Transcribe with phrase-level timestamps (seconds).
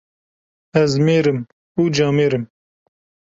[0.81, 1.39] Ez mêr im
[1.81, 2.45] û camêr im.